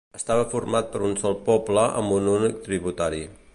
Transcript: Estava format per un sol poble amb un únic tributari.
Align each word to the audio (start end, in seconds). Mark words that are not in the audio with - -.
Estava 0.17 0.45
format 0.53 0.87
per 0.95 1.01
un 1.09 1.13
sol 1.19 1.37
poble 1.51 1.85
amb 2.01 2.17
un 2.17 2.33
únic 2.39 2.59
tributari. 2.67 3.25